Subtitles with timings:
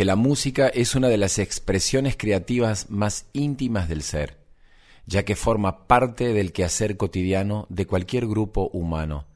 [0.00, 4.38] Que la música es una de las expresiones creativas más íntimas del ser,
[5.04, 9.26] ya que forma parte del quehacer cotidiano de cualquier grupo humano,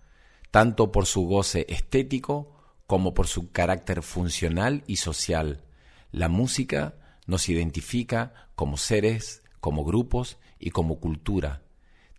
[0.51, 2.57] tanto por su goce estético
[2.87, 5.65] como por su carácter funcional y social.
[6.13, 6.95] La música
[7.27, 11.61] nos identifica como seres, como grupos y como cultura,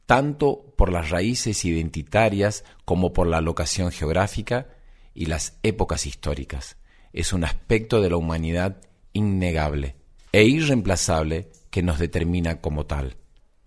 [0.06, 4.68] tanto por las raíces identitarias como por la locación geográfica
[5.16, 6.78] y las épocas históricas.
[7.16, 8.82] Es un aspecto de la humanidad
[9.14, 9.96] innegable
[10.34, 13.16] e irreemplazable que nos determina como tal.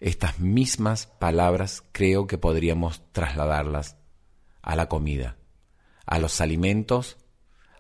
[0.01, 3.97] Estas mismas palabras creo que podríamos trasladarlas
[4.61, 5.39] a la comida,
[6.05, 7.17] a los alimentos,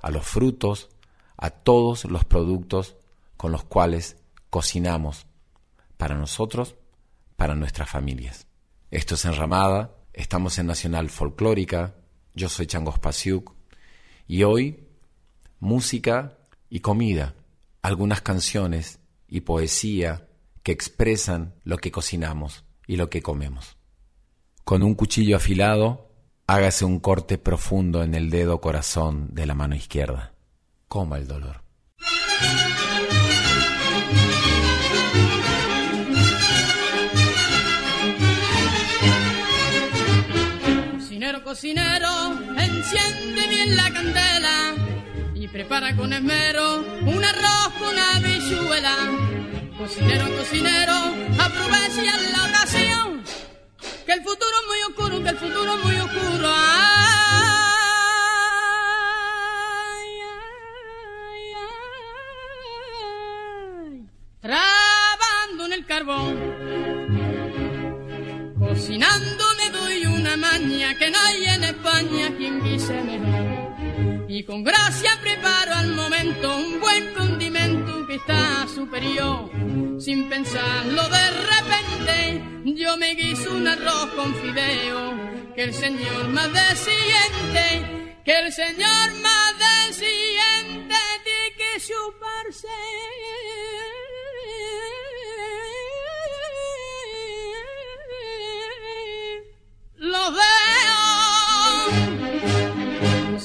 [0.01, 0.89] a los frutos,
[1.37, 2.97] a todos los productos
[3.37, 4.17] con los cuales
[4.49, 5.27] cocinamos
[5.99, 6.77] para nosotros,
[7.37, 8.47] para nuestras familias.
[8.91, 11.95] Esto es Enramada, estamos en Nacional Folclórica,
[12.33, 13.53] yo soy Changos Pasiuk,
[14.27, 14.88] y hoy,
[15.61, 16.39] música
[16.69, 17.35] y comida,
[17.83, 20.29] algunas canciones y poesía
[20.63, 23.77] que expresan lo que cocinamos y lo que comemos.
[24.65, 26.11] Con un cuchillo afilado,
[26.47, 30.35] hágase un corte profundo en el dedo corazón de la mano izquierda.
[30.89, 31.63] Coma el dolor.
[40.93, 42.09] Cocinero, cocinero,
[42.59, 44.78] enciende bien la candela
[45.41, 48.97] y prepara con esmero un arroz con una bichuela.
[49.79, 50.95] Cocinero, cocinero,
[51.39, 53.23] aprovecha la ocasión,
[54.05, 56.49] que el futuro es muy oscuro, que el futuro es muy oscuro.
[56.49, 56.69] Ay,
[60.35, 61.55] ay,
[63.85, 64.09] ay.
[64.41, 66.37] Trabando en el carbón,
[68.59, 73.68] cocinando me doy una maña que no hay en España quien guise mejor.
[74.29, 79.51] Y con gracia preparo al momento un buen condimento que está superior.
[79.99, 85.55] Sin pensarlo de repente, yo me guiso un arroz con fideo.
[85.55, 92.69] Que el Señor más siguiente, que el Señor más siguiente tiene que chuparse.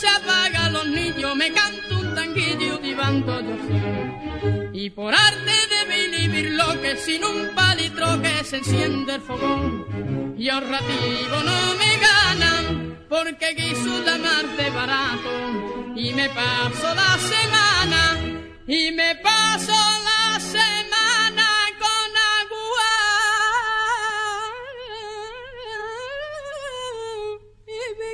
[0.00, 3.56] se apaga, los niños me canto un tanguillo divando yo.
[4.72, 10.34] Y por arte de vivir lo que sin un palitro que se enciende el fogón.
[10.38, 13.54] Y ahorrativo no me ganan, porque
[14.26, 15.32] mar de barato.
[15.96, 18.02] Y me paso la semana,
[18.66, 19.76] y me paso
[20.10, 21.39] la semana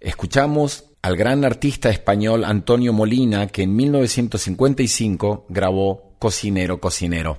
[0.00, 7.38] Escuchamos al gran artista español Antonio Molina que en 1955 grabó Cocinero, Cocinero.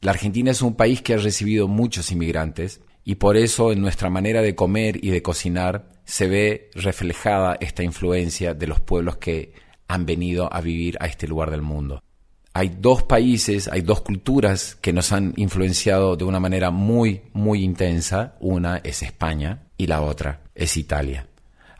[0.00, 4.10] La Argentina es un país que ha recibido muchos inmigrantes y por eso en nuestra
[4.10, 9.52] manera de comer y de cocinar se ve reflejada esta influencia de los pueblos que
[9.88, 12.02] han venido a vivir a este lugar del mundo.
[12.56, 17.64] Hay dos países, hay dos culturas que nos han influenciado de una manera muy, muy
[17.64, 18.36] intensa.
[18.38, 21.26] Una es España y la otra es Italia.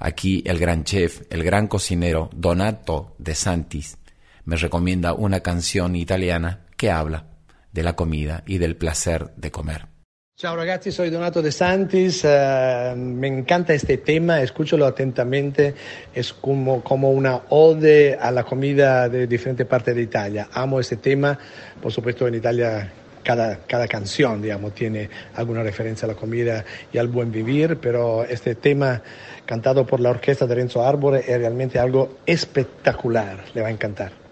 [0.00, 3.98] Aquí el gran chef, el gran cocinero Donato De Santis
[4.44, 7.26] me recomienda una canción italiana que habla
[7.72, 9.93] de la comida y del placer de comer.
[10.36, 15.76] Ciao ragazzi, soy Donato De Santis, uh, me encanta este tema, escúchalo atentamente,
[16.12, 20.48] es como, como una ode a la comida de diferentes partes de Italia.
[20.52, 21.38] Amo este tema,
[21.80, 22.92] por supuesto en Italia
[23.22, 28.24] cada, cada canción, digamos, tiene alguna referencia a la comida y al buen vivir, pero
[28.24, 29.02] este tema
[29.46, 34.23] cantado por la orquesta de Renzo Arbore es realmente algo espectacular, le va a encantar.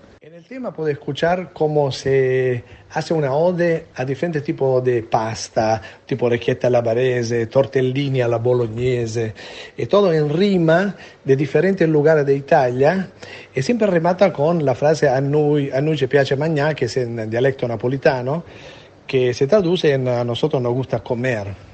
[0.42, 6.26] El tema puede escuchar cómo se hace una ode a diferentes tipos de pasta, tipo
[6.26, 9.34] orecchietta alla barese, tortellini alla bolognese,
[9.76, 13.08] y todo en rima de diferentes lugares de Italia,
[13.54, 16.96] y siempre remata con la frase a noi, a noi ci piace mangiare, que es
[16.96, 18.42] en dialecto napolitano,
[19.06, 21.71] que se traduce en a nosotros nos gusta comer.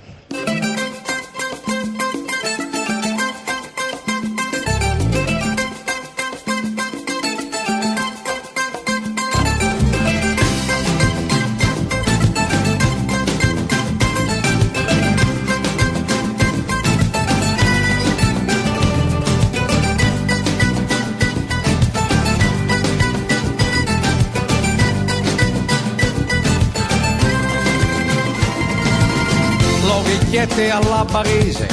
[31.10, 31.66] Barese,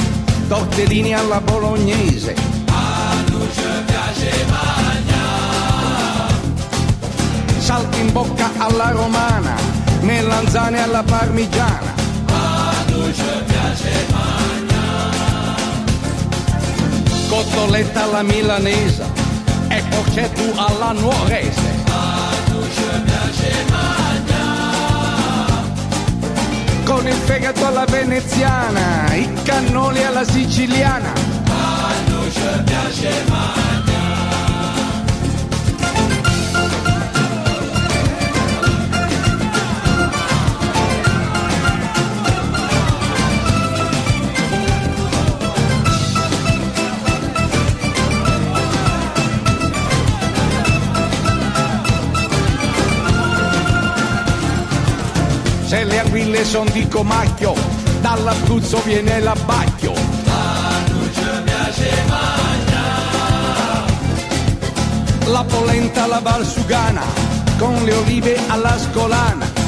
[0.48, 2.34] tortellini alla bolognese.
[2.68, 6.34] A noi ci piace mangiare.
[7.58, 9.54] Salti in bocca alla romana,
[10.00, 11.94] melanzane alla parmigiana.
[12.28, 14.44] A noi ci piace mangiare.
[17.28, 19.04] Cotoletta alla milanese
[19.68, 21.75] e porcetto alla nuorese.
[26.96, 31.12] Con il fegato alla veneziana, i cannoli alla siciliana.
[31.46, 33.24] A noi ci piace
[55.86, 57.54] le aquile son di comacchio,
[58.00, 59.92] dall'Abruzzo viene l'abbacchio.
[65.26, 67.02] La polenta alla valsugana,
[67.58, 69.64] con le olive alla scolana.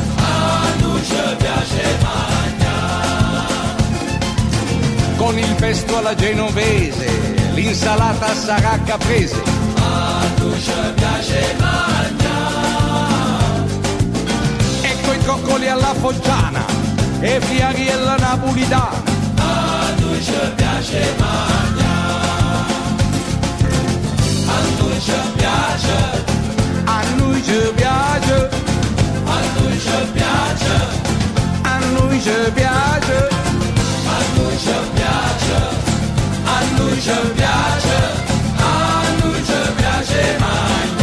[5.17, 9.43] Con il pesto alla genovese, l'insalata sarà caprese.
[9.77, 11.98] A ci piace mangiare.
[15.29, 16.65] Coccoli alla foggiana,
[17.21, 19.03] e fiaghi alla napolitana.
[19.37, 22.73] A noi ci piace mangiare.
[24.47, 25.97] A noi ci piace.
[26.85, 28.49] A noi ci piace,
[29.27, 30.77] A noi ci piace.
[31.63, 33.29] a noi ci piace.
[34.15, 35.59] A noi ci piace.
[36.45, 37.99] A noi ci piace.
[38.57, 40.98] A noi ci piace mangiare.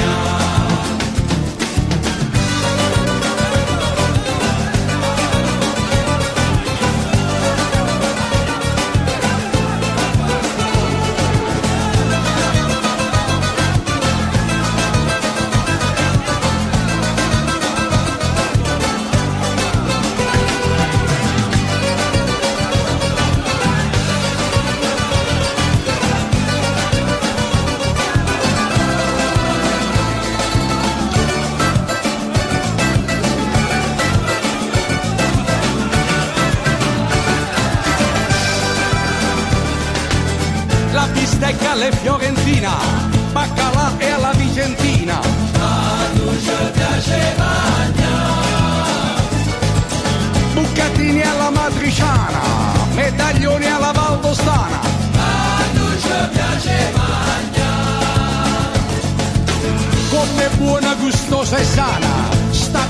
[61.46, 62.88] cosa è sana, sta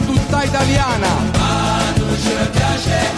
[0.00, 1.08] tutta italiana.
[1.36, 3.17] Ma non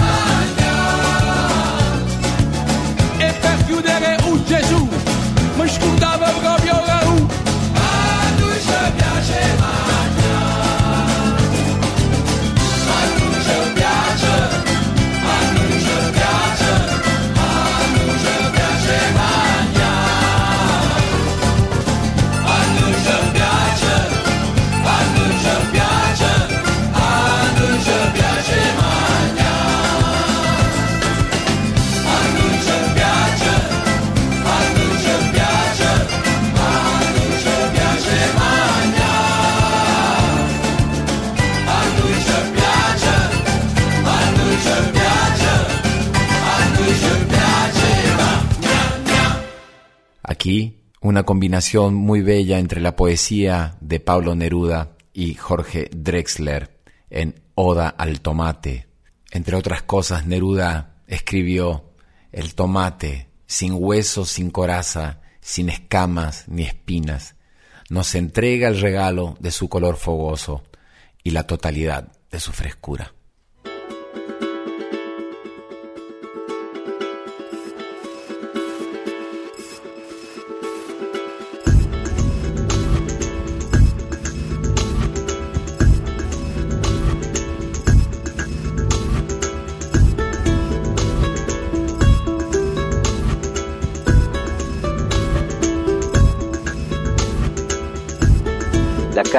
[51.31, 58.21] combinación muy bella entre la poesía de Pablo Neruda y Jorge Drexler en Oda al
[58.21, 58.89] Tomate.
[59.31, 61.85] Entre otras cosas, Neruda escribió
[62.33, 67.37] El tomate, sin hueso, sin coraza, sin escamas ni espinas,
[67.91, 70.65] nos entrega el regalo de su color fogoso
[71.23, 73.15] y la totalidad de su frescura.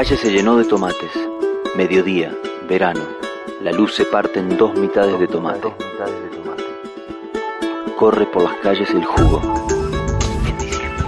[0.02, 1.12] Calle se llenó de tomates.
[1.76, 2.36] Mediodía,
[2.68, 3.04] verano.
[3.62, 5.72] La luz se parte en dos mitades de tomate.
[7.98, 9.40] Corre por las calles el jugo.
[10.48, 11.06] En diciembre.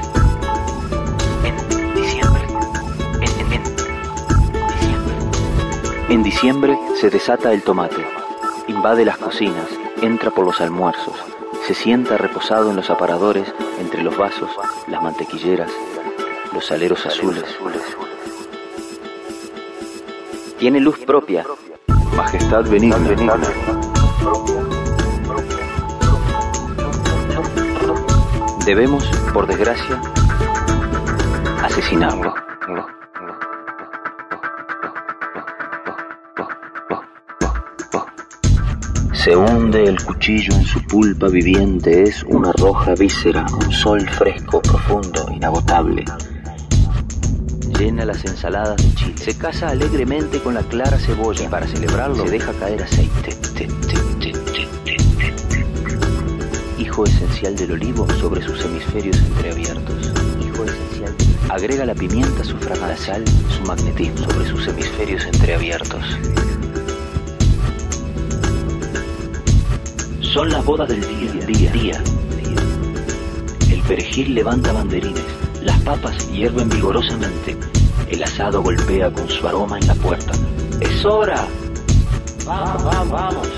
[1.43, 2.43] En diciembre.
[3.15, 5.15] En, en- en diciembre.
[6.09, 8.05] En diciembre se desata el tomate.
[8.67, 9.69] Invade las cocinas,
[10.03, 11.15] entra por los almuerzos.
[11.65, 14.51] Se sienta reposado en los aparadores, entre los vasos,
[14.87, 15.71] las mantequilleras,
[16.53, 17.43] los aleros azules.
[20.63, 21.45] Tiene luz propia.
[22.15, 23.37] Majestad benigna.
[28.65, 30.01] Debemos, por desgracia,
[31.61, 32.33] asesinarlo.
[39.11, 44.61] Se hunde el cuchillo en su pulpa viviente, es una roja víscera, un sol fresco,
[44.61, 46.05] profundo, inagotable.
[47.83, 49.17] Llena las ensaladas de chile.
[49.17, 53.21] Se casa alegremente con la clara cebolla para celebrarlo se deja caer aceite.
[53.23, 56.81] Te, te, te, te, te, te.
[56.81, 60.13] Hijo esencial del olivo sobre sus hemisferios entreabiertos.
[60.47, 61.13] Hijo esencial.
[61.49, 66.05] Agrega la pimienta, su fragancia, la sal, su magnetismo sobre sus hemisferios entreabiertos.
[70.21, 72.03] Son las bodas del día, día, día.
[73.69, 75.25] El perejil levanta banderines,
[75.63, 77.57] las papas hierven vigorosamente,
[78.13, 80.33] el asado golpea con su aroma en la puerta.
[80.79, 81.47] ¡Es hora!
[82.45, 83.49] ¡Vamos, vamos, vamos!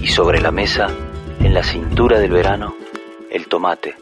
[0.00, 0.86] Y sobre la mesa,
[1.40, 2.74] en la cintura del verano,
[3.30, 3.94] el tomate.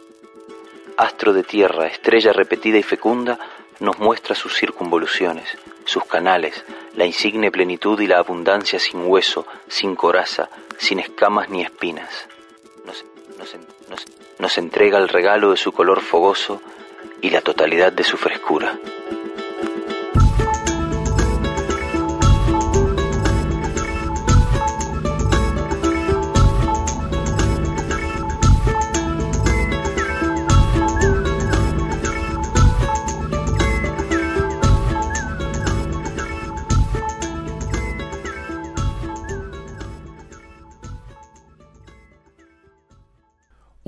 [0.95, 3.37] Astro de tierra, estrella repetida y fecunda,
[3.81, 6.63] nos muestra sus circunvoluciones, sus canales,
[6.95, 12.27] la insigne plenitud y la abundancia sin hueso, sin coraza, sin escamas ni espinas.
[12.85, 13.03] Nos,
[14.39, 16.61] nos, entrega el regalo de su color fogoso
[17.23, 18.77] y la totalidad de su frescura.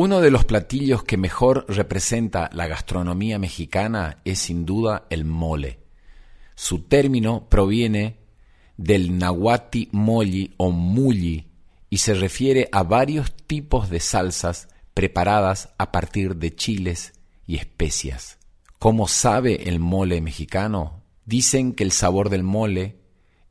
[0.05, 5.79] Uno de los platillos que mejor representa la gastronomía mexicana es sin duda el mole.
[6.53, 8.19] Su término proviene
[8.77, 11.47] del nahuati moli o mulli
[11.89, 17.13] y se refiere a varios tipos de salsas preparadas a partir de chiles
[17.47, 18.37] y especias.
[18.77, 21.01] ¿Cómo sabe el mole mexicano?
[21.25, 22.99] Dicen que el sabor del mole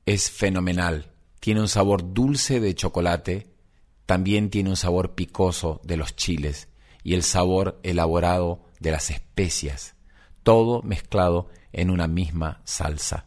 [0.07, 1.11] es fenomenal.
[1.41, 3.54] Tiene un sabor dulce de chocolate,
[4.07, 6.69] también tiene un sabor picoso de los chiles
[7.03, 9.95] y el sabor elaborado de las especias,
[10.43, 13.27] todo mezclado en una misma salsa.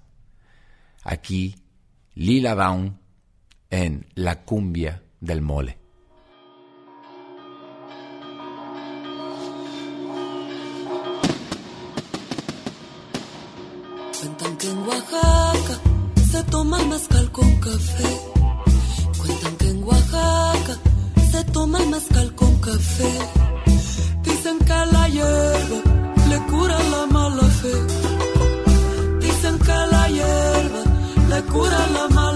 [1.04, 1.56] Aquí,
[2.16, 3.00] Lila Down
[3.70, 5.78] en La cumbia del mole.
[14.60, 15.80] En Oaxaca
[16.30, 16.80] se toma
[17.32, 18.27] con café
[21.38, 23.12] se toma el mezcal con café.
[24.24, 25.80] Dicen que la hierba
[26.30, 27.76] le cura la mala fe.
[29.26, 30.82] Dicen que la hierba
[31.32, 32.27] le cura la mala fe.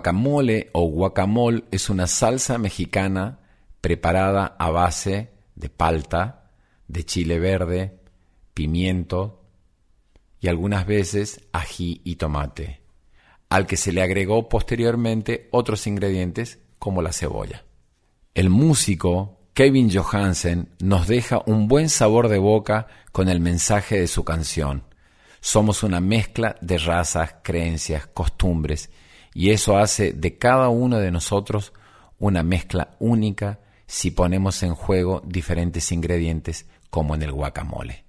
[0.00, 3.40] guacamole o guacamol es una salsa mexicana
[3.82, 6.52] preparada a base de palta,
[6.88, 8.00] de chile verde,
[8.54, 9.44] pimiento
[10.40, 12.80] y algunas veces ají y tomate,
[13.50, 17.64] al que se le agregó posteriormente otros ingredientes como la cebolla.
[18.32, 24.06] El músico Kevin Johansen nos deja un buen sabor de boca con el mensaje de
[24.06, 24.84] su canción.
[25.42, 28.88] Somos una mezcla de razas, creencias, costumbres
[29.40, 31.72] y eso hace de cada uno de nosotros
[32.18, 38.04] una mezcla única si ponemos en juego diferentes ingredientes como en el guacamole.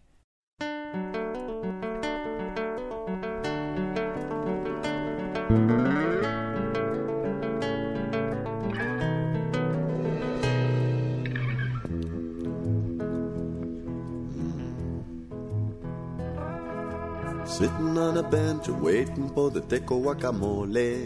[17.62, 21.06] Sitting on a bench waiting for the teco guacamole.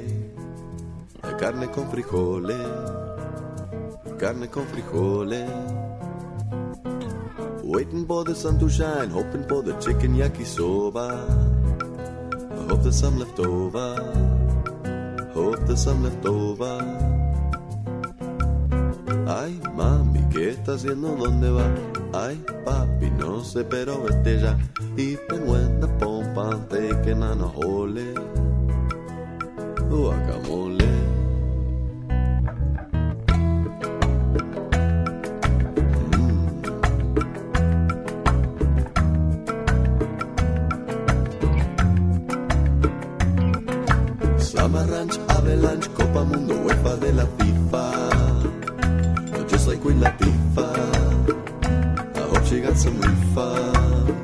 [1.21, 2.55] La carne con frijoles,
[4.17, 5.49] carne con frijoles.
[7.61, 11.27] Waiting for the sun to shine, hoping for the chicken yakisoba.
[12.31, 13.99] I hope there's some left over.
[15.33, 16.79] Hope there's some left over.
[19.27, 21.17] Ay, mami, ¿qué está haciendo?
[21.17, 21.67] ¿Dónde va?
[22.13, 24.57] Ay, papi, no sé, pero vete ya.
[24.95, 25.81] Even when
[26.35, 27.87] the pompa I'm taking on a hole.
[29.89, 30.91] Guacamole.
[44.39, 46.55] Summer Ranch, Copa Mundo,
[46.99, 47.83] de la FIFA.
[49.47, 50.75] Just like Queen Latifah.
[52.15, 54.14] I hope she got some.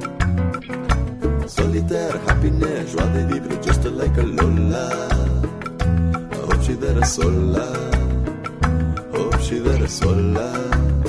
[1.72, 4.90] Solitaire, happiness, joie de vivre, just like a Lola.
[6.30, 7.66] I hope she there sola.
[9.14, 11.01] Hope she there sola.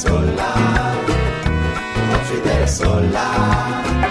[0.00, 0.50] Sola.
[2.26, 4.09] She there sola.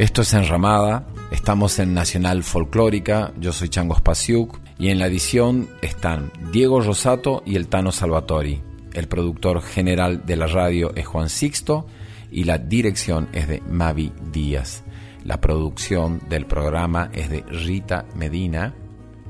[0.00, 5.68] Esto es Enramada, estamos en Nacional Folclórica, yo soy Chango Spasiuk y en la edición
[5.82, 8.62] están Diego Rosato y el Tano Salvatori.
[8.94, 11.86] El productor general de la radio es Juan Sixto
[12.30, 14.84] y la dirección es de Mavi Díaz.
[15.22, 18.74] La producción del programa es de Rita Medina.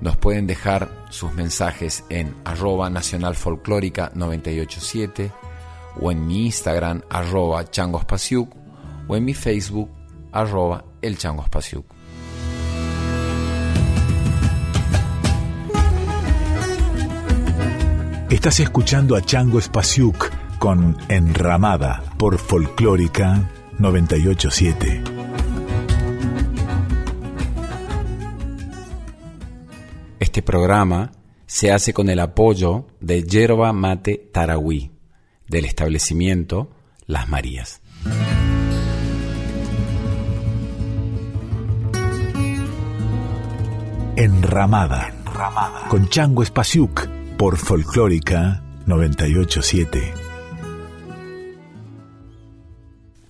[0.01, 5.33] Nos pueden dejar sus mensajes en arroba nacional folclórica 987
[6.01, 8.55] o en mi Instagram arroba changospasiuk
[9.09, 9.91] o en mi Facebook
[10.33, 12.01] arroba el changospasiuk.
[18.31, 25.03] Estás escuchando a Chango Spasiuk con Enramada por Folclórica 987.
[30.21, 31.11] Este programa
[31.47, 34.93] se hace con el apoyo de Yerba Mate Tarahui,
[35.49, 36.71] del establecimiento
[37.07, 37.81] Las Marías.
[44.21, 45.15] Enramada,
[45.89, 50.13] con Chango Spasiuk por Folclórica 987.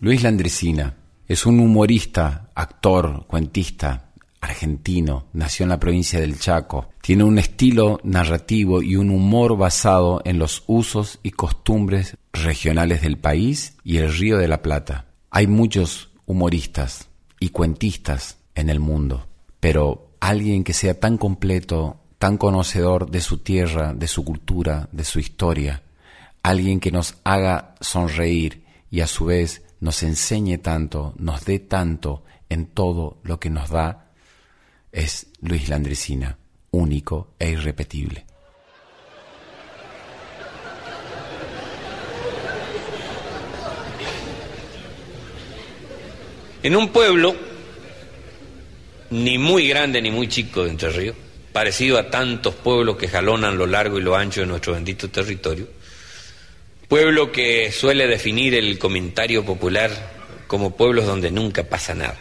[0.01, 0.97] Luis Landricina
[1.29, 6.89] es un humorista, actor, cuentista argentino, nació en la provincia del Chaco.
[7.01, 13.17] Tiene un estilo narrativo y un humor basado en los usos y costumbres regionales del
[13.17, 15.07] país y el Río de la Plata.
[15.31, 19.29] Hay muchos humoristas y cuentistas en el mundo,
[19.61, 25.05] pero alguien que sea tan completo, tan conocedor de su tierra, de su cultura, de
[25.05, 25.83] su historia,
[26.43, 32.25] alguien que nos haga sonreír y a su vez nos enseñe tanto, nos dé tanto
[32.49, 34.11] en todo lo que nos da,
[34.93, 36.37] es Luis Landricina,
[36.71, 38.27] único e irrepetible.
[46.63, 47.35] En un pueblo,
[49.11, 51.17] ni muy grande ni muy chico de Entre Ríos,
[51.53, 55.69] parecido a tantos pueblos que jalonan lo largo y lo ancho de nuestro bendito territorio,
[56.89, 59.91] pueblo que suele definir el comentario popular
[60.47, 62.19] como pueblos donde nunca pasa nada,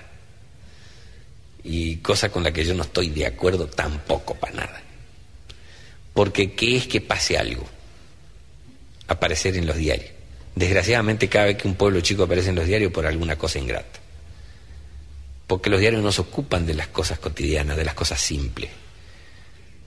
[1.63, 4.82] y cosa con la que yo no estoy de acuerdo tampoco para nada,
[6.13, 7.67] porque ¿qué es que pase algo?
[9.08, 10.12] Aparecer en los diarios.
[10.56, 13.98] Desgraciadamente cada vez que un pueblo chico aparece en los diarios por alguna cosa ingrata
[15.49, 18.69] porque los diarios no se ocupan de las cosas cotidianas, de las cosas simples,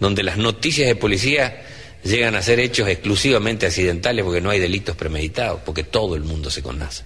[0.00, 1.62] donde las noticias de policía
[2.02, 6.50] llegan a ser hechos exclusivamente accidentales porque no hay delitos premeditados, porque todo el mundo
[6.50, 7.04] se conoce.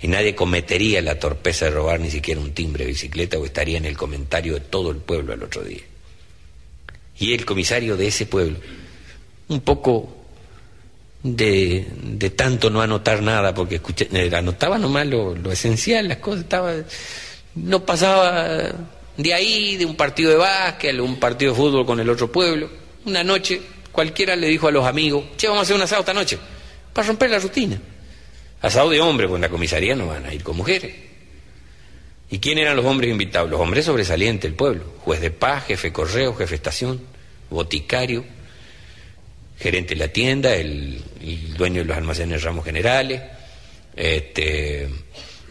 [0.00, 3.78] Y nadie cometería la torpeza de robar ni siquiera un timbre de bicicleta o estaría
[3.78, 5.82] en el comentario de todo el pueblo el otro día.
[7.18, 8.58] Y el comisario de ese pueblo,
[9.48, 10.18] un poco
[11.24, 16.18] de, de tanto no anotar nada, porque escuché, eh, anotaba nomás lo, lo esencial, las
[16.18, 16.76] cosas, estaba
[17.64, 18.72] no pasaba
[19.16, 22.70] de ahí, de un partido de básquet, un partido de fútbol con el otro pueblo.
[23.04, 26.14] Una noche cualquiera le dijo a los amigos, che, vamos a hacer un asado esta
[26.14, 26.38] noche,
[26.92, 27.80] para romper la rutina.
[28.62, 30.94] Asado de hombres, pues en la comisaría no van a ir con mujeres.
[32.30, 33.50] ¿Y quién eran los hombres invitados?
[33.50, 34.84] Los hombres sobresalientes del pueblo.
[35.00, 37.00] Juez de paz, jefe correo, jefe estación,
[37.50, 38.24] boticario,
[39.58, 43.22] gerente de la tienda, el, el dueño de los almacenes Ramos Generales,
[43.96, 44.88] este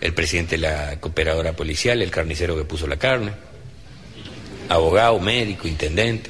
[0.01, 3.33] el presidente de la cooperadora policial, el carnicero que puso la carne,
[4.69, 6.29] abogado, médico, intendente.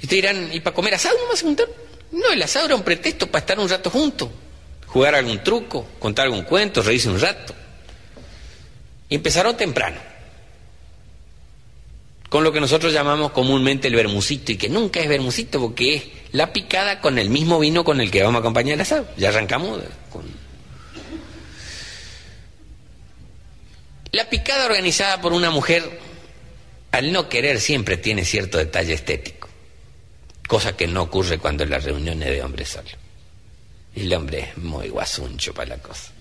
[0.00, 1.68] Y ustedes dirán, ¿y para comer asado no más preguntar?
[2.12, 4.28] No, el asado era un pretexto para estar un rato juntos,
[4.86, 7.54] jugar algún truco, contar algún cuento, reírse un rato.
[9.08, 9.96] Y empezaron temprano,
[12.28, 16.04] con lo que nosotros llamamos comúnmente el bermucito, y que nunca es bermucito porque es
[16.32, 19.08] la picada con el mismo vino con el que vamos a acompañar el asado.
[19.16, 19.80] Ya arrancamos
[20.12, 20.37] con
[24.12, 26.00] La picada organizada por una mujer,
[26.92, 29.48] al no querer, siempre tiene cierto detalle estético,
[30.46, 32.88] cosa que no ocurre cuando en las reuniones de hombres solo.
[33.94, 36.12] El hombre es muy guasuncho para la cosa.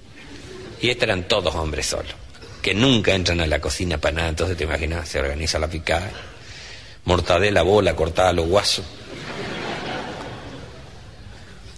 [0.82, 2.14] Y estos eran todos hombres solos,
[2.62, 6.12] que nunca entran a la cocina para nada, entonces te imaginas, se organiza la picada,
[7.06, 8.86] mortadela, bola cortada a los guasos,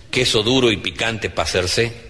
[0.10, 2.09] queso duro y picante para hacerse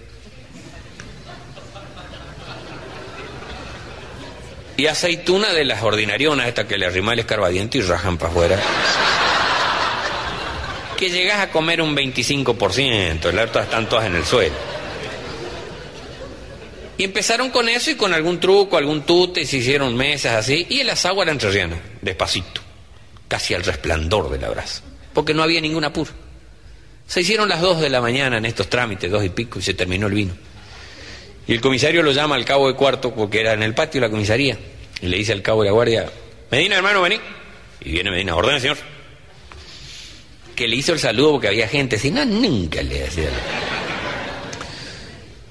[4.80, 8.58] y aceituna de las ordinarionas, esta que le arrima el escarbadiente y rajan para afuera.
[10.96, 14.54] que llegas a comer un 25%, el resto están todas en el suelo.
[16.96, 20.80] Y empezaron con eso y con algún truco, algún tute, se hicieron mesas así, y
[20.80, 22.62] el asado era entrerriano, despacito,
[23.28, 24.80] casi al resplandor del abrazo,
[25.12, 26.10] porque no había ningún apuro.
[27.06, 29.74] Se hicieron las dos de la mañana en estos trámites, dos y pico, y se
[29.74, 30.49] terminó el vino.
[31.46, 34.06] Y el comisario lo llama al cabo de cuarto porque era en el patio de
[34.06, 34.58] la comisaría.
[35.00, 36.10] Y le dice al cabo de la guardia,
[36.50, 37.20] Medina, hermano, vení.
[37.80, 38.76] Y viene Medina, ordene, señor.
[40.54, 43.30] Que le hizo el saludo porque había gente, si no, nunca le hacía.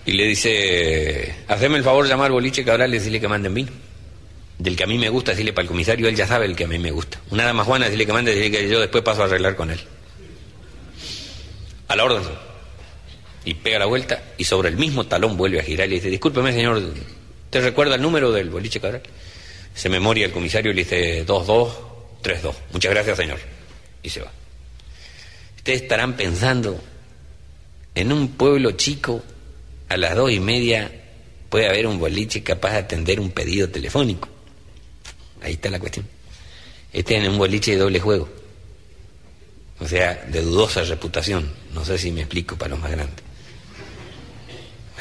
[0.05, 3.71] Y le dice, haceme el favor de llamar boliche Cabral y decirle que manden vino.
[4.57, 6.65] Del que a mí me gusta, decirle para el comisario, él ya sabe el que
[6.65, 7.19] a mí me gusta.
[7.29, 9.79] Una dama Juana, decirle que mande, decirle que yo después paso a arreglar con él.
[11.87, 12.23] A la orden.
[13.49, 16.11] Y pega la vuelta y sobre el mismo talón vuelve a girar y le dice,
[16.11, 16.93] discúlpeme señor,
[17.49, 19.01] ¿te recuerda el número del boliche Cabral?
[19.73, 22.55] Se memoria el comisario y le dice 2232.
[22.71, 23.39] Muchas gracias señor.
[24.03, 24.31] Y se va.
[25.57, 26.79] Ustedes estarán pensando,
[27.95, 29.23] en un pueblo chico,
[29.87, 30.91] a las dos y media
[31.49, 34.29] puede haber un boliche capaz de atender un pedido telefónico.
[35.41, 36.05] Ahí está la cuestión.
[36.93, 38.29] Este es un boliche de doble juego.
[39.79, 41.51] O sea, de dudosa reputación.
[41.73, 43.28] No sé si me explico para los más grandes.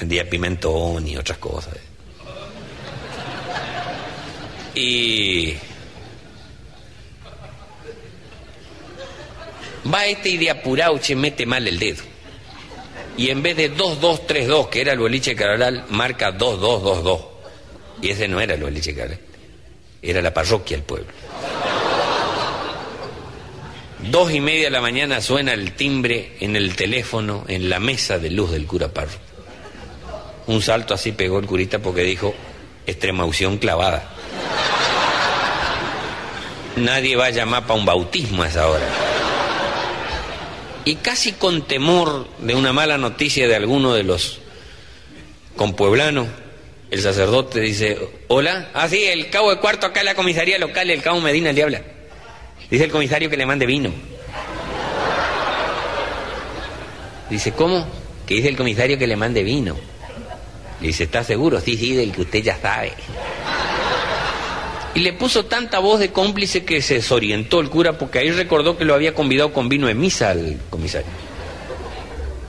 [0.00, 1.74] Vendía pimentón y otras cosas.
[4.74, 5.54] Y
[9.92, 12.02] va este y de apurado che, mete mal el dedo.
[13.16, 17.20] Y en vez de 2232, que era el boliche Carolal, marca 2222.
[18.00, 19.18] Y ese no era el boliche Carolal.
[20.00, 21.08] Era la parroquia del pueblo.
[24.10, 28.20] Dos y media de la mañana suena el timbre en el teléfono, en la mesa
[28.20, 29.27] de luz del cura Parro.
[30.48, 32.34] Un salto así pegó el curita porque dijo,
[32.86, 34.10] extremaución clavada.
[36.76, 38.86] Nadie va a llamar para un bautismo a esa hora.
[40.86, 44.40] Y casi con temor de una mala noticia de alguno de los
[45.54, 46.28] compueblanos,
[46.90, 50.88] el sacerdote dice, hola, ah sí, el cabo de cuarto acá en la comisaría local,
[50.88, 51.82] el cabo Medina le habla.
[52.70, 53.92] Dice el comisario que le mande vino.
[57.28, 57.86] Dice, ¿cómo?
[58.26, 59.76] Que dice el comisario que le mande vino.
[60.80, 61.60] Le dice, ¿está seguro?
[61.60, 62.92] Sí, sí, del que usted ya sabe.
[64.94, 68.76] Y le puso tanta voz de cómplice que se desorientó el cura porque ahí recordó
[68.76, 71.08] que lo había convidado con vino de misa al comisario.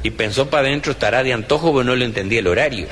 [0.02, 2.88] Y pensó para adentro, estará de antojo, pero no le entendía el horario.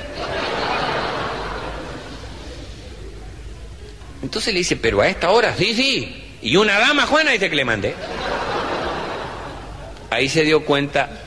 [4.22, 6.24] Entonces le dice, pero a esta hora, sí, sí.
[6.42, 7.94] Y una dama, Juana, dice que le mandé.
[10.10, 11.22] Ahí se dio cuenta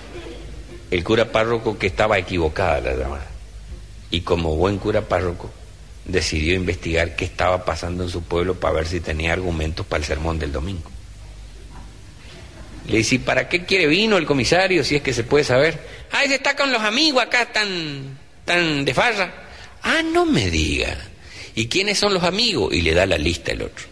[0.90, 3.31] el cura párroco que estaba equivocada la llamada.
[4.12, 5.50] Y como buen cura párroco,
[6.06, 10.06] decidió investigar qué estaba pasando en su pueblo para ver si tenía argumentos para el
[10.06, 10.90] sermón del domingo.
[12.88, 15.80] Le dice, ¿y para qué quiere vino el comisario si es que se puede saber?
[16.12, 19.34] Ah, ese está con los amigos acá tan, tan de farra.
[19.84, 20.98] Ah, no me diga.
[21.56, 22.74] ¿Y quiénes son los amigos?
[22.74, 23.86] Y le da la lista el otro.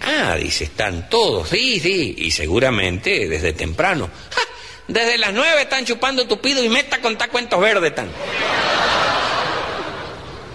[0.00, 4.08] Ah, dice, están todos, sí, sí, y seguramente desde temprano.
[4.30, 4.42] ¡Ja!
[4.88, 8.08] Desde las nueve están chupando tupido y meta contar cuentos verdes tan.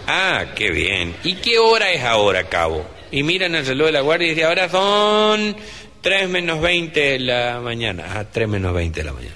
[0.07, 1.15] Ah, qué bien.
[1.23, 2.85] ¿Y qué hora es ahora, cabo?
[3.11, 5.55] Y miran el reloj de la guardia y dice, ahora son
[6.01, 8.05] tres menos veinte de la mañana.
[8.15, 9.35] Ah, tres menos veinte de la mañana.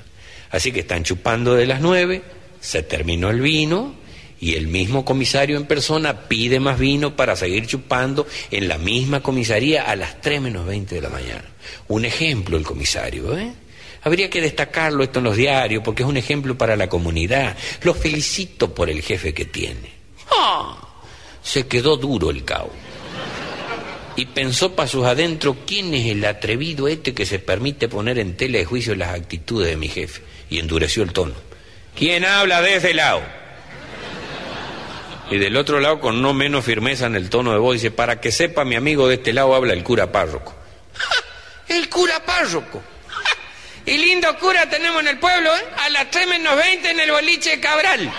[0.51, 2.23] Así que están chupando de las nueve,
[2.62, 3.95] se terminó el vino
[4.39, 9.21] y el mismo comisario en persona pide más vino para seguir chupando en la misma
[9.21, 11.45] comisaría a las tres menos veinte de la mañana.
[11.89, 13.51] Un ejemplo el comisario, ¿eh?
[14.06, 17.58] Habría que destacarlo esto en los diarios porque es un ejemplo para la comunidad.
[17.82, 19.91] Lo felicito por el jefe que tiene.
[20.30, 20.78] ¡Ah!
[21.41, 22.72] Se quedó duro el cabo.
[24.15, 28.38] Y pensó para sus adentro quién es el atrevido este que se permite poner en
[28.38, 30.22] tela de juicio las actitudes de mi jefe.
[30.52, 31.34] Y endureció el tono.
[31.98, 33.24] ¿Quién habla de ese lado?
[35.32, 38.22] Y del otro lado, con no menos firmeza en el tono de voz, dice, para
[38.22, 40.54] que sepa mi amigo de este lado habla el cura párroco.
[40.94, 41.74] ¡Ja!
[41.74, 42.84] El cura párroco.
[43.86, 45.61] Y lindo cura tenemos en el pueblo, ¿eh?
[45.77, 48.11] A las 3 menos 20 en el boliche Cabral.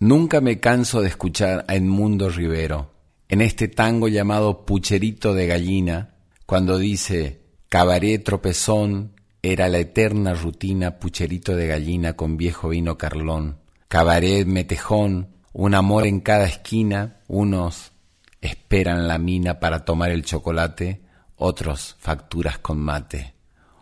[0.00, 2.92] Nunca me canso de escuchar a Edmundo Rivero
[3.28, 7.40] en este tango llamado Pucherito de Gallina, cuando dice
[7.70, 13.58] Cabaret tropezón era la eterna rutina pucherito de gallina con viejo vino carlón,
[13.88, 17.92] cabaret metejón, un amor en cada esquina, unos
[18.40, 21.00] esperan la mina para tomar el chocolate,
[21.36, 23.34] otros facturas con mate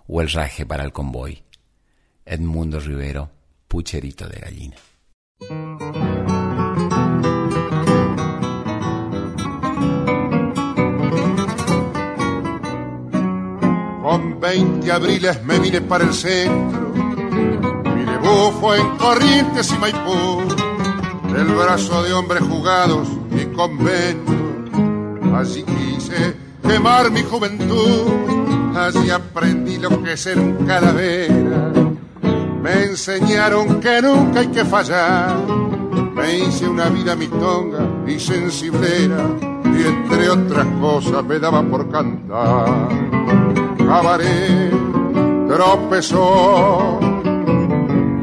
[0.07, 1.43] o el raje para el convoy.
[2.27, 3.31] Edmundo Rivero,
[3.69, 4.77] pucherito de gallina.
[14.03, 20.52] Con 20 abriles me vine para el centro, mi debut fue en Corrientes y Maipú,
[21.37, 24.33] el brazo de hombres jugados y convento,
[25.37, 28.33] allí quise quemar mi juventud.
[28.75, 31.73] Allí aprendí lo que es ser un calavera.
[32.63, 35.37] Me enseñaron que nunca hay que fallar.
[36.15, 39.29] Me hice una vida mistonga y sensiblera.
[39.65, 42.89] Y entre otras cosas me daba por cantar.
[43.77, 44.73] Cabaret,
[45.49, 46.99] tropezó.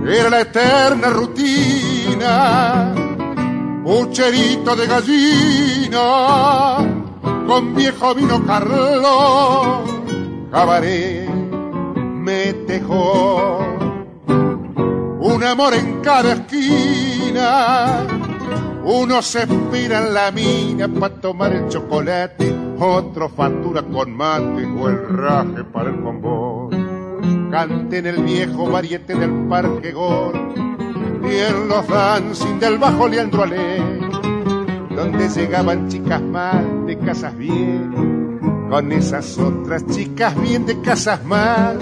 [0.07, 2.98] Era la eterna rutina.
[3.83, 5.99] Pucherito de gallina
[7.47, 9.89] con viejo vino Carlos,
[10.51, 11.29] cabaret
[12.29, 13.59] me tejó
[15.21, 18.05] un amor en cada esquina.
[18.83, 24.89] Uno se espira en la mina para tomar el chocolate, otro factura con mate o
[24.89, 27.49] el raje para el convoy.
[27.51, 30.68] Cante en el viejo variete del Parque Gor y
[31.31, 33.99] en los dancing del Bajo Leandro Ale
[34.99, 41.79] donde llegaban chicas mal de casas bien, con esas otras chicas bien de casas mal.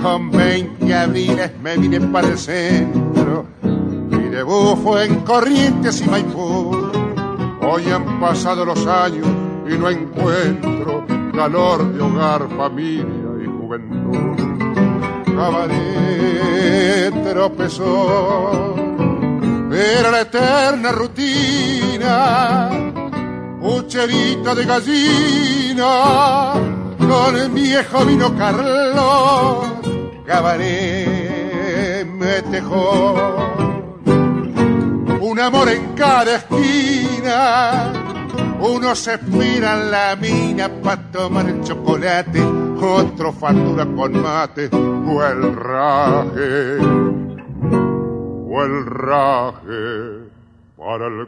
[0.00, 6.70] Con 20 abriles me vine para el centro, mi debut en Corrientes y Maipú.
[7.62, 9.26] Hoy han pasado los años
[9.68, 13.06] y no encuentro calor de hogar, familia
[13.42, 14.36] y juventud.
[15.34, 18.81] Cabaret tropezó
[19.74, 22.68] era la eterna rutina,
[23.60, 26.52] pucherita de gallina,
[26.98, 29.64] con el viejo vino Carlos,
[30.26, 33.14] cabaret me tejó.
[35.20, 37.92] Un amor en cada esquina,
[38.60, 42.42] uno se espira en la mina para tomar el chocolate,
[42.80, 47.31] otro factura con mate o el raje
[48.60, 50.28] el raje
[50.76, 51.26] para el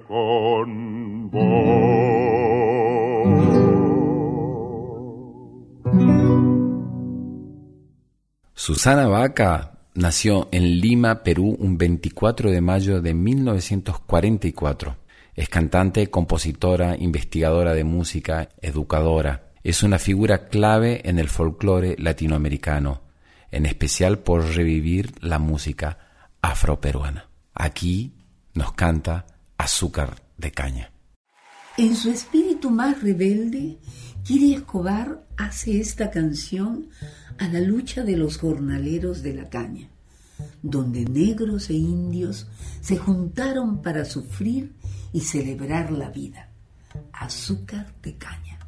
[8.52, 14.96] Susana Vaca nació en Lima, Perú, un 24 de mayo de 1944.
[15.34, 19.52] Es cantante, compositora, investigadora de música, educadora.
[19.62, 23.00] Es una figura clave en el folclore latinoamericano,
[23.50, 26.03] en especial por revivir la música
[26.50, 27.30] afroperuana.
[27.54, 28.12] Aquí
[28.54, 29.26] nos canta
[29.56, 30.92] Azúcar de Caña.
[31.76, 33.78] En su espíritu más rebelde,
[34.24, 36.88] Kiri Escobar hace esta canción
[37.38, 39.88] a la lucha de los jornaleros de la caña,
[40.62, 42.46] donde negros e indios
[42.80, 44.72] se juntaron para sufrir
[45.12, 46.50] y celebrar la vida.
[47.12, 48.58] Azúcar de caña.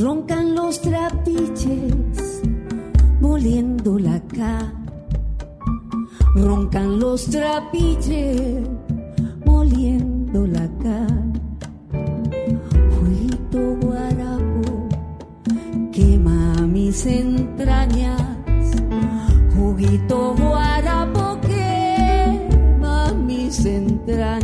[0.00, 2.42] roncan los trapiches,
[3.20, 4.72] moliendo la ca.
[6.34, 8.66] Roncan los trapiches,
[9.44, 11.06] moliendo la ca.
[12.96, 14.88] Jueguito guarapo,
[15.92, 18.22] quema mis entrañas.
[19.54, 24.39] Juguito guarapo, quema mis entrañas.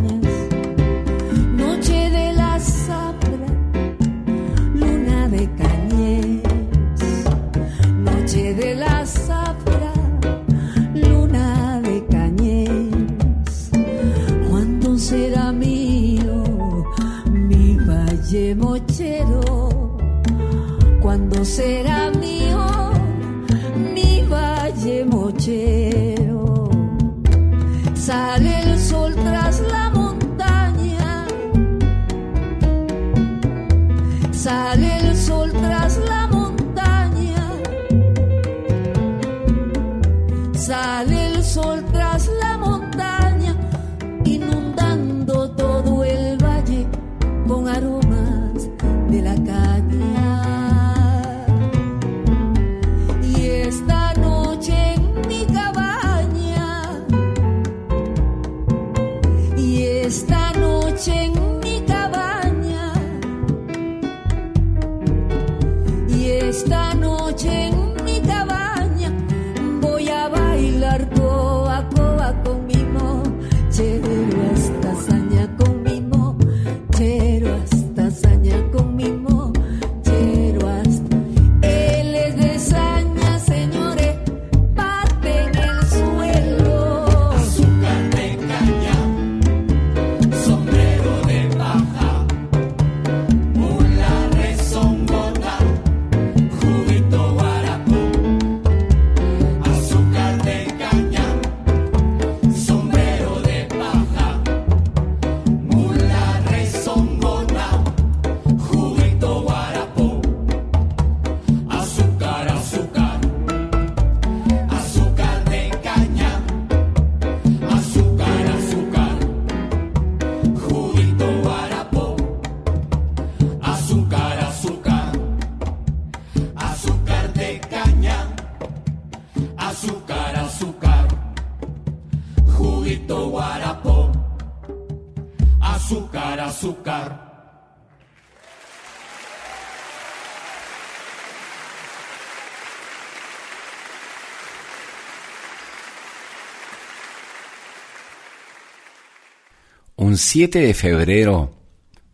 [150.16, 151.56] 7 de febrero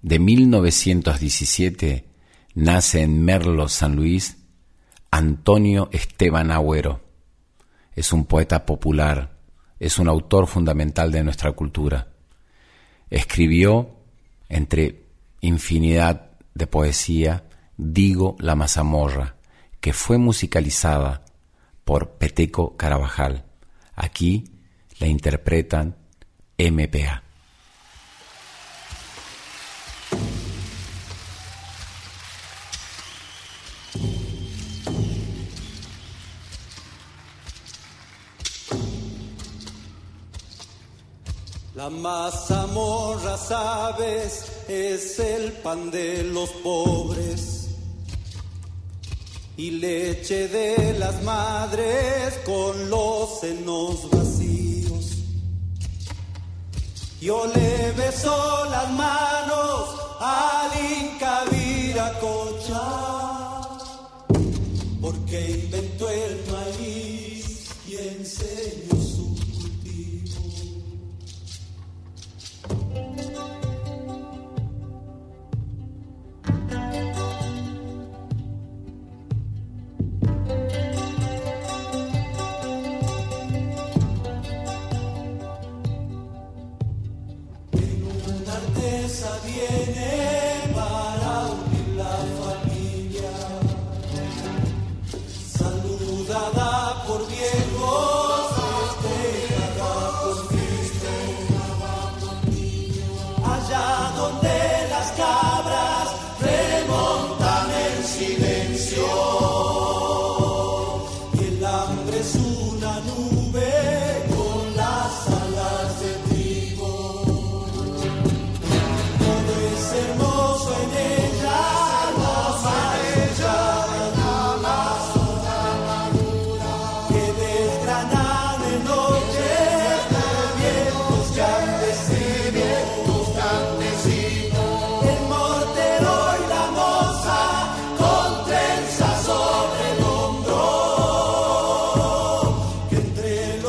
[0.02, 2.08] de 1917
[2.54, 4.38] nace en Merlo, San Luis,
[5.10, 7.00] Antonio Esteban Agüero.
[7.94, 9.38] Es un poeta popular,
[9.78, 12.08] es un autor fundamental de nuestra cultura.
[13.10, 13.96] Escribió,
[14.48, 15.06] entre
[15.40, 17.44] infinidad de poesía,
[17.76, 19.36] Digo la mazamorra,
[19.80, 21.24] que fue musicalizada
[21.84, 23.44] por Peteco Carabajal.
[23.94, 24.44] Aquí
[25.00, 25.96] la interpretan
[26.58, 27.31] MPA.
[41.82, 47.70] La mazamorra, sabes, es el pan de los pobres
[49.56, 55.06] y leche de las madres con los senos vacíos.
[57.20, 59.88] Yo le beso las manos
[60.20, 60.70] al
[61.00, 62.90] Inca Viracocha
[65.00, 68.91] porque inventó el maíz y enseñó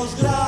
[0.04, 0.43] los granos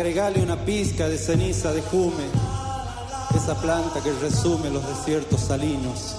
[0.00, 2.24] agregale una pizca de ceniza de jume,
[3.36, 6.16] esa planta que resume los desiertos salinos.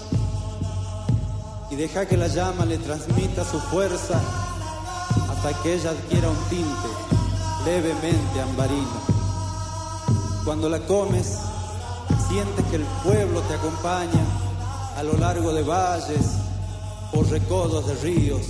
[1.72, 4.22] Y deja que la llama le transmita su fuerza
[5.32, 6.90] hasta que ella adquiera un tinte
[7.66, 9.02] levemente ambarino.
[10.46, 11.40] Cuando la comes,
[12.30, 14.26] sientes que el pueblo te acompaña
[14.96, 16.36] a lo largo de valles
[17.12, 18.42] por recodos de ríos.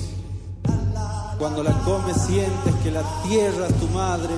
[1.39, 4.33] Cuando la comes, sientes que la tierra es tu madre,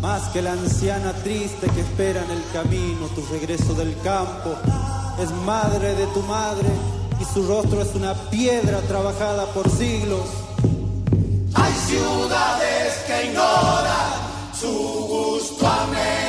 [0.00, 4.54] más que la anciana triste que espera en el camino tu regreso del campo.
[5.20, 6.68] Es madre de tu madre
[7.20, 10.26] y su rostro es una piedra trabajada por siglos.
[11.54, 14.12] Hay ciudades que ignoran
[14.52, 16.27] su gusto americano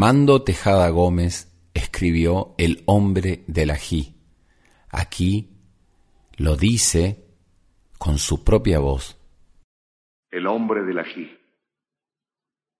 [0.00, 4.14] Armando Tejada Gómez escribió El hombre del ají.
[4.92, 5.48] Aquí
[6.36, 7.26] lo dice
[7.98, 9.18] con su propia voz.
[10.30, 11.36] el hombre del ají.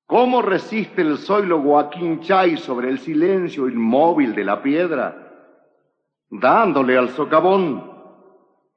[0.06, 2.20] ¿Cómo resiste el zoilo Joaquín
[2.56, 5.56] sobre el silencio inmóvil de la piedra?
[6.30, 7.82] Dándole al socavón,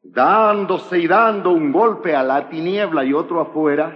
[0.02, 3.96] dándose y dando un golpe a la tiniebla y otro afuera,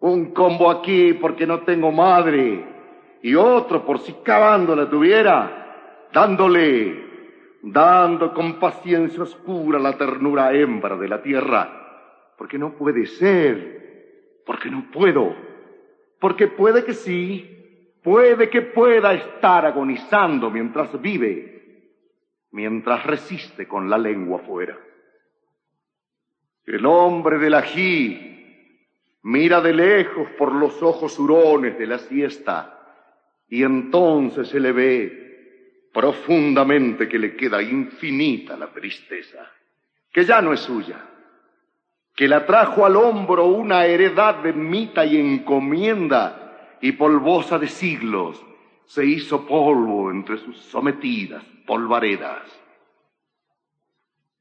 [0.00, 2.76] un combo aquí porque no tengo madre
[3.22, 10.96] y otro por si cavando la tuviera, dándole, dando con paciencia oscura la ternura hembra
[10.96, 15.34] de la tierra, porque no puede ser, porque no puedo,
[16.20, 17.58] porque puede que sí,
[18.02, 21.90] Puede que pueda estar agonizando mientras vive,
[22.52, 24.78] mientras resiste con la lengua fuera.
[26.64, 28.80] El hombre del ají
[29.22, 32.77] mira de lejos por los ojos hurones de la siesta
[33.48, 39.50] y entonces se le ve profundamente que le queda infinita la tristeza,
[40.12, 41.04] que ya no es suya,
[42.14, 48.44] que la trajo al hombro una heredad de mita y encomienda y polvosa de siglos,
[48.86, 52.42] se hizo polvo entre sus sometidas polvaredas.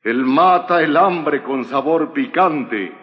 [0.03, 2.93] Él mata el hambre con sabor picante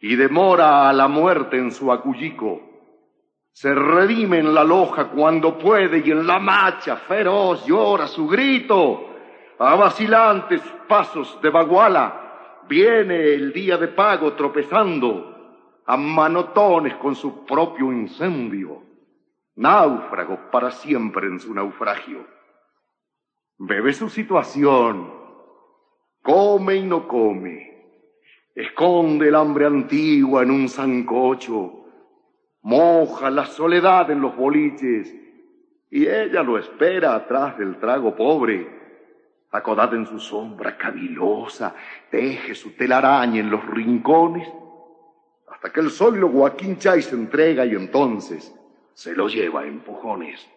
[0.00, 2.69] y demora a la muerte en su acullico.
[3.52, 9.08] Se redime en la loja cuando puede y en la macha feroz llora su grito.
[9.58, 15.30] A vacilantes pasos de baguala viene el día de pago tropezando
[15.84, 18.82] a manotones con su propio incendio.
[19.56, 22.26] Náufrago para siempre en su naufragio.
[23.58, 25.12] Bebe su situación,
[26.22, 28.06] come y no come,
[28.54, 31.79] esconde el hambre antigua en un zancocho,
[32.62, 35.14] moja la soledad en los boliches
[35.90, 38.78] y ella lo espera atrás del trago pobre.
[39.52, 41.74] Acodada en su sombra cavilosa,
[42.08, 44.48] teje su telaraña en los rincones,
[45.48, 48.54] hasta que el sol lo guaquincha y se entrega y entonces
[48.94, 50.48] se lo lleva a empujones.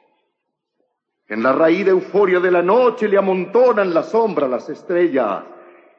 [1.28, 5.44] En la raíz euforia de la noche le amontonan la sombra las estrellas,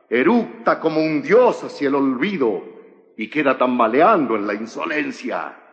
[0.09, 2.63] eructa como un dios hacia el olvido
[3.17, 5.64] y queda tambaleando en la insolencia.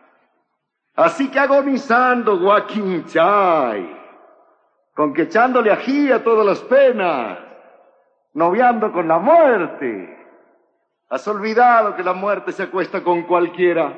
[0.94, 3.96] Así que agonizando Joaquín Chay,
[4.94, 7.38] con que echándole ají a todas las penas,
[8.34, 10.18] noviando con la muerte.
[11.08, 13.92] Has olvidado que la muerte se acuesta con cualquiera.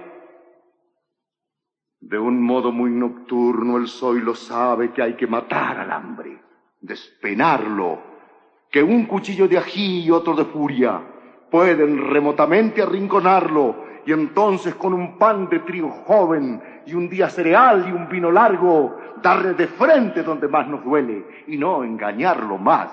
[2.01, 3.89] De un modo muy nocturno el
[4.25, 6.43] lo sabe que hay que matar al hambre,
[6.81, 7.99] despenarlo,
[8.71, 11.01] que un cuchillo de ají y otro de furia
[11.51, 17.87] pueden remotamente arrinconarlo y entonces con un pan de trigo joven y un día cereal
[17.89, 22.91] y un vino largo darle de frente donde más nos duele y no engañarlo más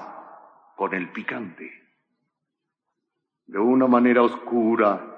[0.76, 1.70] con el picante.
[3.47, 5.12] De una manera oscura,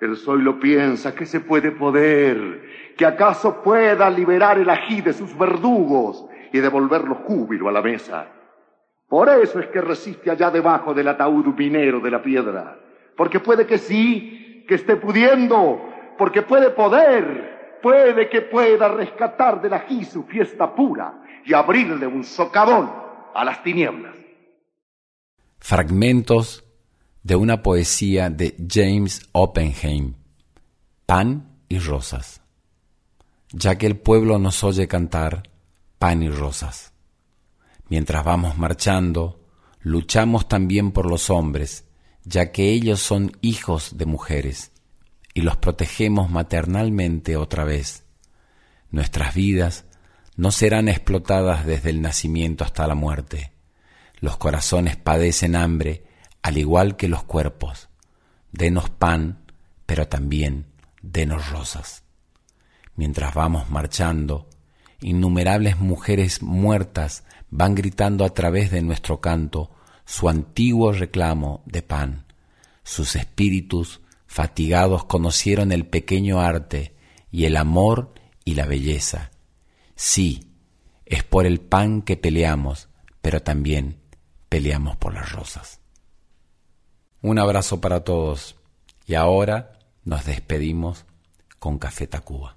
[0.00, 5.36] el lo piensa que se puede poder, que acaso pueda liberar el ají de sus
[5.36, 8.26] verdugos y devolverlo júbilo a la mesa.
[9.08, 12.78] Por eso es que resiste allá debajo del ataúd minero de la piedra,
[13.16, 15.82] porque puede que sí, que esté pudiendo,
[16.16, 22.22] porque puede poder, puede que pueda rescatar del ají su fiesta pura y abrirle un
[22.22, 22.88] socavón
[23.34, 24.14] a las tinieblas.
[25.58, 26.64] Fragmentos
[27.24, 30.14] de una poesía de James Oppenheim,
[31.04, 32.40] Pan y Rosas.
[33.50, 35.50] Ya que el pueblo nos oye cantar
[35.98, 36.92] pan y rosas.
[37.88, 39.40] Mientras vamos marchando,
[39.80, 41.89] luchamos también por los hombres,
[42.24, 44.72] ya que ellos son hijos de mujeres,
[45.34, 48.04] y los protegemos maternalmente otra vez.
[48.90, 49.84] Nuestras vidas
[50.36, 53.52] no serán explotadas desde el nacimiento hasta la muerte.
[54.20, 56.04] Los corazones padecen hambre
[56.42, 57.88] al igual que los cuerpos.
[58.52, 59.44] Denos pan,
[59.86, 60.66] pero también
[61.02, 62.02] denos rosas.
[62.96, 64.48] Mientras vamos marchando,
[65.00, 69.70] innumerables mujeres muertas van gritando a través de nuestro canto
[70.10, 72.24] su antiguo reclamo de pan.
[72.82, 76.96] Sus espíritus fatigados conocieron el pequeño arte
[77.30, 78.12] y el amor
[78.44, 79.30] y la belleza.
[79.94, 80.50] Sí,
[81.06, 82.88] es por el pan que peleamos,
[83.22, 84.00] pero también
[84.48, 85.78] peleamos por las rosas.
[87.22, 88.56] Un abrazo para todos
[89.06, 91.04] y ahora nos despedimos
[91.60, 92.56] con Café Tacuba.